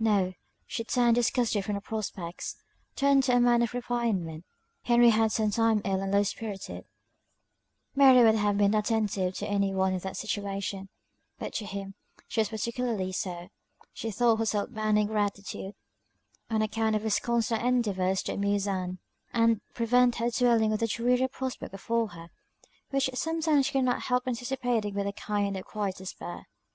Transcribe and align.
No: 0.00 0.32
she 0.66 0.82
turned 0.82 1.14
disgusted 1.14 1.62
from 1.62 1.74
the 1.74 1.80
prospects 1.82 2.56
turned 2.96 3.22
to 3.24 3.36
a 3.36 3.38
man 3.38 3.60
of 3.60 3.74
refinement. 3.74 4.46
Henry 4.84 5.10
had 5.10 5.24
been 5.24 5.50
some 5.50 5.50
time 5.50 5.82
ill 5.84 6.00
and 6.00 6.10
low 6.10 6.22
spirited; 6.22 6.86
Mary 7.94 8.24
would 8.24 8.34
have 8.34 8.56
been 8.56 8.72
attentive 8.72 9.34
to 9.34 9.46
any 9.46 9.74
one 9.74 9.92
in 9.92 9.98
that 9.98 10.16
situation; 10.16 10.88
but 11.38 11.52
to 11.52 11.66
him 11.66 11.96
she 12.26 12.40
was 12.40 12.48
particularly 12.48 13.12
so; 13.12 13.48
she 13.92 14.10
thought 14.10 14.36
herself 14.36 14.72
bound 14.72 14.98
in 14.98 15.06
gratitude, 15.06 15.74
on 16.48 16.62
account 16.62 16.96
of 16.96 17.02
his 17.02 17.18
constant 17.18 17.60
endeavours 17.62 18.22
to 18.22 18.32
amuse 18.32 18.66
Ann, 18.66 19.00
and 19.34 19.60
prevent 19.74 20.14
her 20.16 20.30
dwelling 20.30 20.72
on 20.72 20.78
the 20.78 20.86
dreary 20.86 21.28
prospect 21.28 21.72
before 21.72 22.08
her, 22.08 22.28
which 22.88 23.10
sometimes 23.12 23.66
she 23.66 23.72
could 23.72 23.84
not 23.84 24.04
help 24.04 24.26
anticipating 24.26 24.94
with 24.94 25.06
a 25.06 25.12
kind 25.12 25.58
of 25.58 25.66
quiet 25.66 25.96
despair. 25.96 26.46